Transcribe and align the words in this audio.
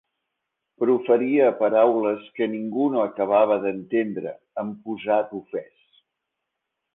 Proferia 0.83 1.49
paraules 1.59 2.23
que 2.39 2.47
ningú 2.53 2.87
no 2.95 3.03
acabava 3.03 3.59
d'entendre, 3.67 4.33
amb 4.63 4.81
posat 4.89 5.37
ofès. 5.43 6.03